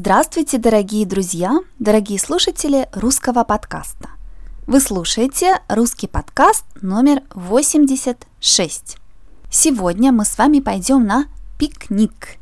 [0.00, 4.10] Здравствуйте, дорогие друзья, дорогие слушатели русского подкаста.
[4.64, 8.96] Вы слушаете русский подкаст номер 86.
[9.50, 11.24] Сегодня мы с вами пойдем на
[11.58, 12.38] пикник.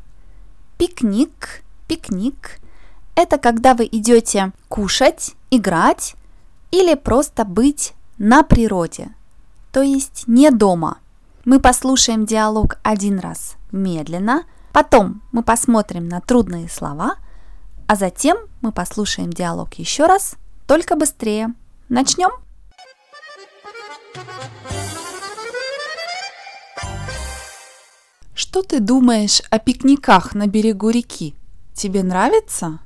[0.77, 2.59] Пикник, пикник–
[3.15, 6.13] это когда вы идете кушать, играть
[6.69, 9.09] или просто быть на природе,
[9.71, 10.99] то есть не дома.
[11.43, 14.43] Мы послушаем диалог один раз медленно,
[14.73, 17.15] потом мы посмотрим на трудные слова–
[17.87, 20.35] а затем мы послушаем диалог еще раз,
[20.67, 21.53] только быстрее.
[21.87, 22.29] Начнем?
[28.33, 31.33] Что ты думаешь о пикниках на берегу реки?
[31.73, 32.79] Тебе нравится?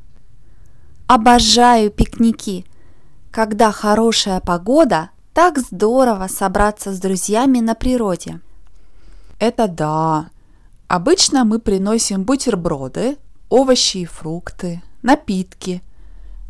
[1.08, 2.66] Обожаю пикники.
[3.32, 8.40] Когда хорошая погода, так здорово собраться с друзьями на природе.
[9.40, 10.30] Это да.
[10.88, 13.18] Обычно мы приносим бутерброды,
[13.50, 15.82] овощи и фрукты, напитки,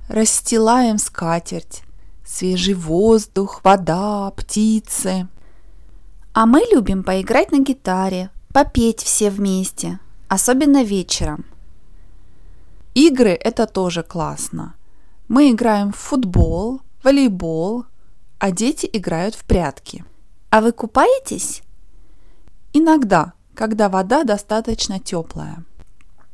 [0.07, 1.83] расстилаем скатерть,
[2.25, 5.27] свежий воздух, вода, птицы.
[6.33, 11.45] А мы любим поиграть на гитаре, попеть все вместе, особенно вечером.
[12.93, 14.75] Игры– это тоже классно.
[15.27, 17.85] Мы играем в футбол, волейбол,
[18.37, 20.03] а дети играют в прятки.
[20.49, 21.61] А вы купаетесь?
[22.73, 25.63] Иногда, когда вода достаточно теплая.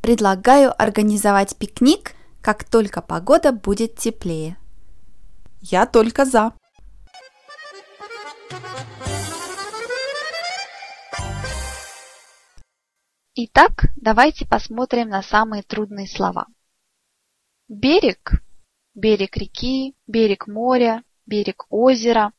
[0.08, 4.58] Предлагаю организовать пикник, как только погода будет теплее.
[5.59, 6.53] Я только за.
[13.36, 16.47] Итак, давайте посмотрим на самые трудные слова.
[17.67, 18.42] Берег,
[18.95, 22.31] берег реки, берег моря, берег озера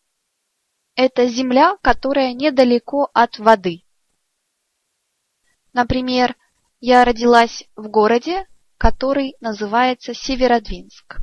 [0.95, 3.83] –это земля, которая недалеко от воды.
[5.75, 6.35] Например,
[6.81, 8.47] я родилась в городе,
[8.79, 11.19] который называется Северодвинск.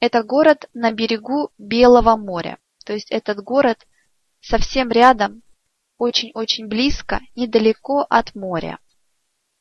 [0.00, 2.58] Это город на берегу Белого моря.
[2.84, 3.86] То есть этот город
[4.40, 5.42] совсем рядом,
[5.96, 8.78] очень-очень близко, недалеко от моря.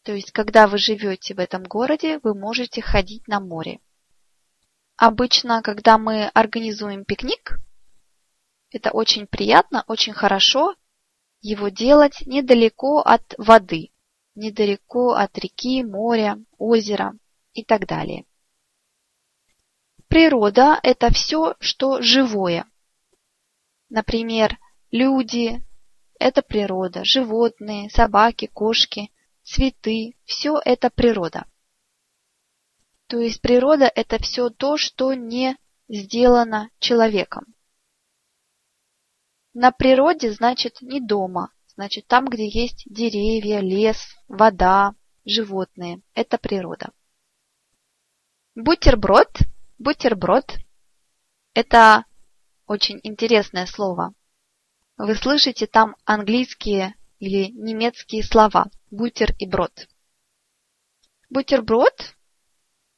[0.04, 3.80] То есть, когда вы живете в этом городе, вы можете ходить на море.
[4.98, 7.60] Обычно, когда мы организуем пикник,
[8.70, 10.76] это очень приятно, очень хорошо
[11.40, 13.93] его делать недалеко от воды
[14.36, 17.14] недалеко от реки, моря, озера
[17.54, 18.26] и так далее.
[20.08, 22.66] Природа– это все, что живое.
[23.90, 24.60] Например,
[24.92, 25.64] люди–
[26.20, 29.12] это природа, животные, собаки, кошки,
[29.44, 31.46] цветы– все это природа.
[33.08, 35.58] То есть природа– это все то, что не
[35.88, 37.54] сделано человеком.
[39.54, 43.98] На природе значит не дома, Значит, там, где есть деревья, лес,
[44.28, 44.94] вода,
[45.26, 46.02] животные.
[46.14, 46.92] Это природа.
[48.56, 49.40] Бутерброд.
[49.80, 50.60] Бутерброд.
[51.56, 52.06] Это
[52.68, 54.14] очень интересное слово.
[54.98, 58.68] Вы слышите там английские или немецкие слова.
[58.92, 59.88] Бутер и брод.
[61.32, 62.16] Бутерброд.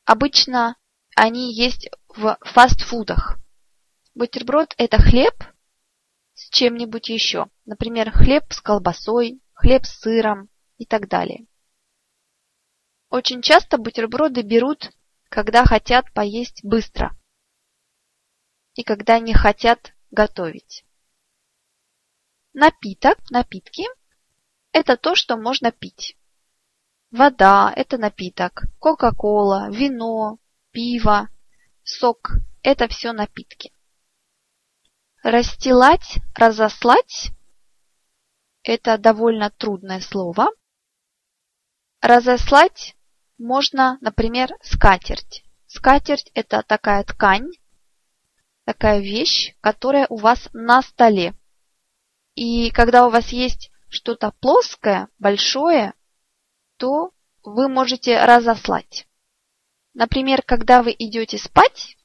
[0.03, 0.75] Обычно
[1.15, 3.39] они есть в фастфудах.
[4.13, 5.33] Бутерброд– это хлеб–
[6.35, 7.47] с чем-нибудь еще.
[7.65, 11.47] Например, хлеб с колбасой, хлеб с сыром и так далее.
[13.09, 14.91] Очень часто бутерброды берут,
[15.29, 17.17] когда хотят поесть быстро
[18.73, 20.85] и когда не хотят готовить.
[22.53, 23.85] Напиток, напитки–
[24.71, 26.17] это то, что можно пить.
[27.11, 30.39] Вода– это напиток, кока-кола, вино,
[30.71, 31.29] пиво,
[31.83, 32.31] сок–
[32.63, 33.74] это все напитки.
[35.25, 37.31] Расстилать, разослать–
[38.63, 40.49] это довольно трудное слово.
[41.99, 42.95] Разослать
[43.39, 45.43] можно, например, скатерть.
[45.65, 47.49] Скатерть– это такая ткань,
[48.65, 51.33] такая вещь, которая у вас на столе.
[52.35, 55.95] И когда у вас есть что-то плоское, большое,
[56.77, 57.09] то
[57.43, 59.07] вы можете разослать.
[59.95, 61.97] Например, когда вы идете спать,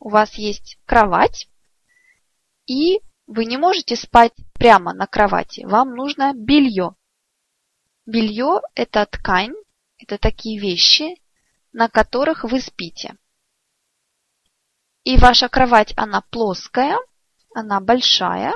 [0.00, 1.48] у вас есть кровать,
[2.66, 6.94] и вы не можете спать прямо на кровати, вам нужно белье.
[8.06, 9.54] Белье– это ткань,
[9.98, 11.16] это такие вещи,
[11.72, 13.16] на которых вы спите.
[15.04, 16.98] И ваша кровать, она плоская,
[17.54, 18.54] она большая.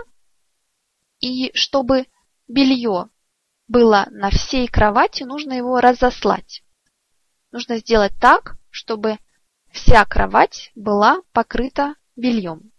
[1.20, 2.06] И чтобы
[2.46, 3.10] белье
[3.66, 6.62] было на всей кровати, нужно его разослать.
[7.50, 9.18] Нужно сделать так, чтобы
[9.72, 12.72] вся кровать была покрыта бельем.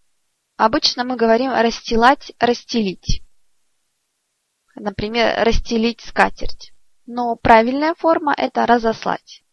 [0.60, 3.24] Обычно мы говорим расстилать, расстелить.
[4.76, 6.74] Например, расстелить скатерть.
[7.06, 9.46] Но правильная форма это разослать.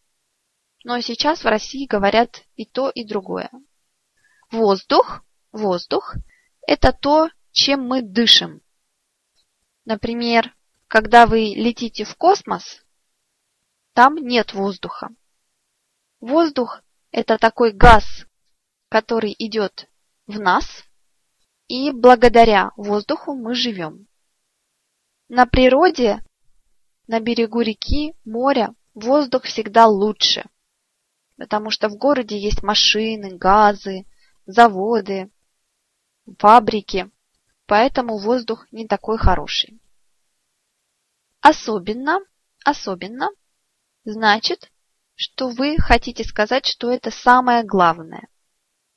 [0.83, 3.49] но сейчас в России говорят и то, и другое.
[4.51, 5.21] Воздух,
[5.53, 6.15] воздух–
[6.67, 8.61] это то, чем мы дышим.
[9.85, 10.53] Например,
[10.89, 12.83] когда вы летите в космос,
[13.93, 15.07] там нет воздуха.
[16.19, 16.81] Воздух–
[17.11, 18.25] это такой газ,
[18.89, 19.89] который идет
[20.25, 20.83] в нас,
[21.67, 24.07] и благодаря воздуху мы живем.
[25.29, 26.23] На природе,
[27.07, 30.45] на берегу реки, моря, воздух всегда лучше,
[31.37, 34.05] потому что в городе есть машины, газы,
[34.45, 35.29] заводы,
[36.39, 37.11] фабрики,
[37.65, 39.79] поэтому воздух не такой хороший.
[41.41, 42.19] Особенно,
[42.63, 43.29] особенно,
[44.05, 44.71] значит,
[45.15, 48.27] что вы хотите сказать, что это самое главное.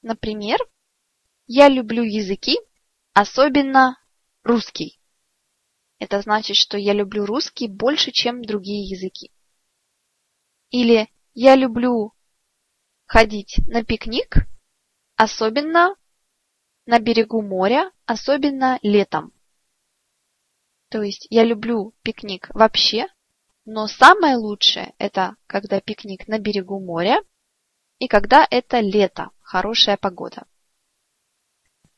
[0.02, 0.58] Например,
[1.52, 2.60] я люблю языки,
[3.12, 3.98] особенно
[4.44, 5.00] русский.
[5.98, 9.32] Это значит, что я люблю русский больше, чем другие языки.
[10.70, 12.12] Или я люблю
[13.04, 14.46] ходить на пикник,
[15.16, 15.96] особенно
[16.86, 19.32] на берегу моря, особенно летом.
[20.88, 23.08] То есть я люблю пикник вообще,
[23.64, 27.20] но самое лучшее это когда пикник на берегу моря
[27.98, 30.46] и когда это лето, хорошая погода.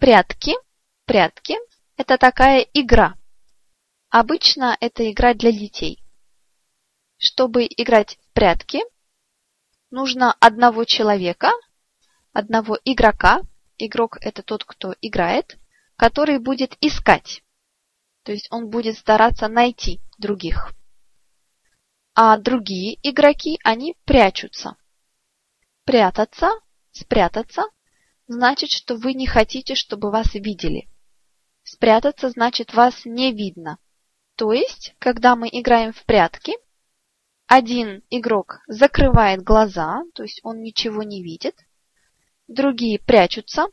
[0.02, 0.56] Прятки.
[1.04, 1.54] Прятки–
[1.96, 3.14] это такая игра.
[4.08, 6.02] Обычно это игра для детей.
[7.19, 8.81] Чтобы играть в прятки,
[9.93, 11.52] нужно одного человека,
[12.32, 13.43] одного игрока,
[13.78, 15.56] игрок– это тот, кто играет,
[15.94, 17.44] который будет искать.
[18.25, 20.75] То есть он будет стараться найти других.
[22.14, 24.75] А другие игроки, они прячутся.
[25.84, 26.50] Прятаться,
[26.90, 27.66] спрятаться,
[28.32, 30.88] значит, что вы не хотите, чтобы вас видели.
[31.62, 33.79] Спрятаться значит вас не видно.
[34.37, 36.55] То есть, когда мы играем в прятки,
[37.46, 41.56] один игрок закрывает глаза, то есть он ничего не видит,
[42.49, 43.67] другие прячутся,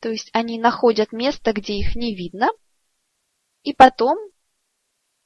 [0.00, 2.50] то есть они находят место, где их не видно,
[3.62, 4.18] и потом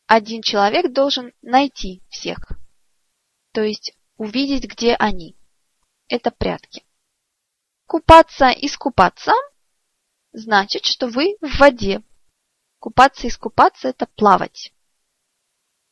[0.07, 2.39] один человек должен найти всех,
[3.53, 5.37] то есть увидеть, где они.
[6.09, 6.85] Это прятки.
[7.91, 9.33] Купаться, искупаться
[10.31, 12.05] значит, что вы в воде.
[12.79, 14.73] Купаться, искупаться– это плавать.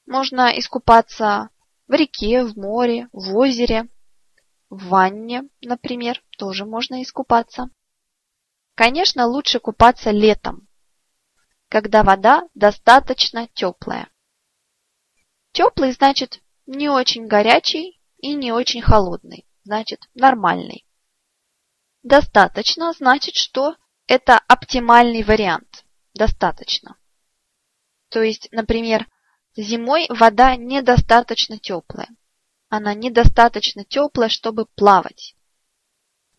[0.07, 1.51] Можно искупаться
[1.89, 3.89] в реке, в море, в озере,
[4.71, 7.69] в ванне, например, тоже можно искупаться.
[8.77, 10.69] Конечно, лучше купаться летом,
[11.69, 14.09] когда вода достаточно теплая.
[15.51, 20.85] Теплый значит не очень горячий и не очень холодный, значит нормальный.
[22.09, 23.77] Достаточно значит, что
[24.07, 25.85] это оптимальный вариант.
[26.15, 26.97] Достаточно.
[28.09, 29.07] То есть, например,
[29.55, 32.09] зимой вода недостаточно теплая.
[32.71, 35.35] Она недостаточно теплая, чтобы плавать.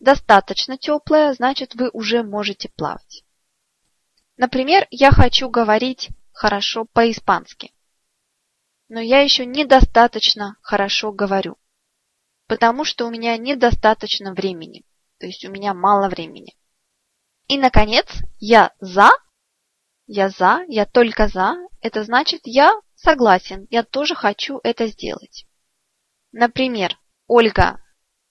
[0.00, 3.22] Достаточно теплая, значит вы уже можете плавать.
[4.36, 7.72] Например, я хочу говорить хорошо по-испански.
[8.88, 11.58] Но я еще недостаточно хорошо говорю,
[12.48, 14.82] потому что у меня недостаточно времени,
[15.20, 16.56] то есть у меня мало времени.
[17.46, 18.06] И, наконец,
[18.38, 19.10] я за,
[20.06, 25.46] я за, я только за, это значит я согласен, я тоже хочу это сделать.
[26.32, 27.84] Например, Ольга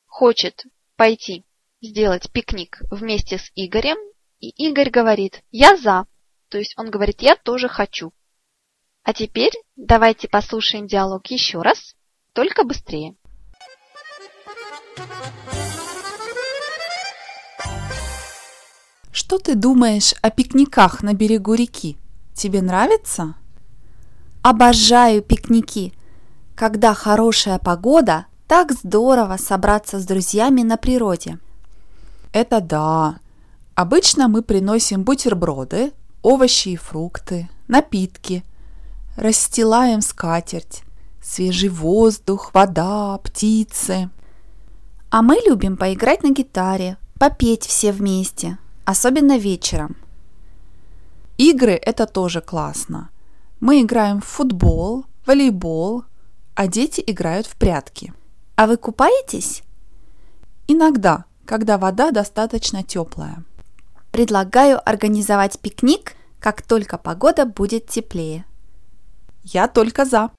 [0.07, 1.45] хочет пойти
[1.79, 3.97] сделать пикник вместе с Игорем,
[4.39, 6.07] и Игорь говорит «я за»,
[6.49, 8.13] то есть он говорит «я тоже хочу».
[9.03, 11.95] А теперь давайте послушаем диалог еще раз,
[12.33, 13.15] только быстрее.
[19.29, 21.99] Что ты думаешь о пикниках на берегу реки?
[22.33, 23.35] Тебе нравится?
[24.41, 25.93] Обожаю пикники.
[26.55, 31.37] Когда хорошая погода, так здорово собраться с друзьями на природе.
[32.33, 33.19] Это да.
[33.75, 35.91] Обычно мы приносим бутерброды,
[36.23, 38.43] овощи и фрукты, напитки,
[39.15, 40.81] расстилаем скатерть,
[41.21, 44.09] свежий воздух, вода, птицы.
[45.11, 48.57] А мы любим поиграть на гитаре, попеть все вместе,
[48.89, 49.97] особенно вечером.
[51.37, 53.11] Игры– это тоже классно.
[53.59, 56.05] Мы играем в футбол, волейбол,
[56.55, 58.13] а дети играют в прятки.
[58.55, 59.61] А вы купаетесь?
[60.67, 63.43] Иногда, когда вода достаточно теплая.
[64.11, 68.43] Предлагаю организовать пикник, как только погода будет теплее.
[69.43, 70.31] Я только за.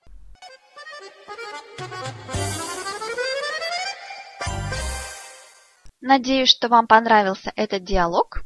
[6.13, 8.43] Надеюсь, что вам понравился этот диалог.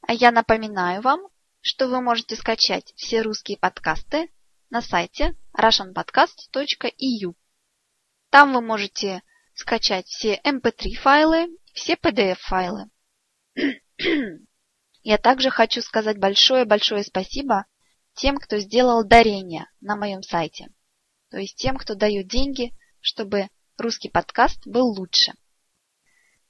[0.00, 1.20] А я напоминаю вам,
[1.60, 4.28] что вы можете скачать все русские подкасты
[4.70, 7.34] на сайте russianpodcast.eu.
[8.30, 9.22] Там вы можете
[9.54, 12.90] скачать все MP3 эм файлы, все PDF файлы.
[15.04, 17.66] Я также хочу сказать большое-большое спасибо
[18.14, 20.70] тем, кто сделал дарение на моем сайте.
[21.30, 23.48] То есть тем, кто дает деньги, чтобы
[23.78, 25.34] русский подкаст был лучше.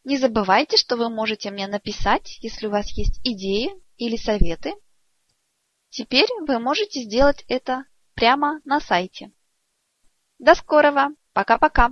[0.06, 4.74] Не забывайте, что вы можете мне написать, если у вас есть идеи или советы.
[5.88, 9.32] Теперь вы можете сделать это прямо на сайте.
[10.38, 11.08] До скорого!
[11.32, 11.90] Пока-пока!